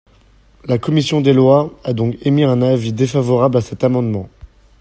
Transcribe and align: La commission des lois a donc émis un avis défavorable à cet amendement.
La 0.65 0.79
commission 0.79 1.21
des 1.21 1.31
lois 1.31 1.71
a 1.83 1.93
donc 1.93 2.17
émis 2.25 2.43
un 2.43 2.63
avis 2.63 2.91
défavorable 2.91 3.57
à 3.57 3.61
cet 3.61 3.83
amendement. 3.83 4.27